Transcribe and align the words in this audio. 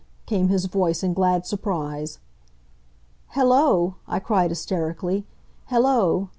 came 0.25 0.47
his 0.47 0.65
voice 0.65 1.03
in 1.03 1.13
glad 1.13 1.45
surprise. 1.45 2.17
"Hello!" 3.37 3.97
I 4.07 4.17
cried, 4.17 4.49
hysterically. 4.49 5.27
"Hello! 5.67 6.29